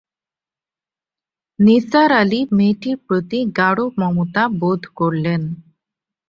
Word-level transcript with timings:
নিসার 1.59 2.09
আলি 2.21 2.39
মেয়েটির 2.57 2.97
প্রতি 3.05 3.39
গাঢ় 3.57 3.83
মমতা 3.99 4.43
বোধ 4.59 4.81
করলেন। 4.97 5.41